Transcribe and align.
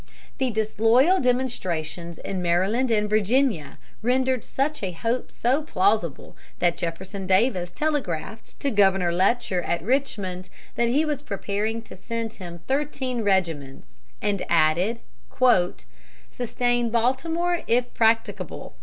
The 0.39 0.49
disloyal 0.49 1.19
demonstrations 1.19 2.17
in 2.17 2.41
Maryland 2.41 2.89
and 2.89 3.07
Virginia 3.07 3.77
rendered 4.01 4.43
such 4.43 4.81
a 4.81 4.93
hope 4.93 5.31
so 5.31 5.61
plausible 5.61 6.35
that 6.57 6.75
Jefferson 6.75 7.27
Davis 7.27 7.71
telegraphed 7.71 8.59
to 8.61 8.71
Governor 8.71 9.11
Letcher 9.13 9.61
at 9.61 9.83
Richmond 9.83 10.49
that 10.73 10.87
he 10.87 11.05
was 11.05 11.21
preparing 11.21 11.83
to 11.83 11.95
send 11.95 12.33
him 12.33 12.61
thirteen 12.65 13.21
regiments, 13.21 13.99
and 14.23 14.41
added: 14.49 15.01
"Sustain 16.31 16.89
Baltimore 16.89 17.61
if 17.67 17.93
practicable. 17.93 18.73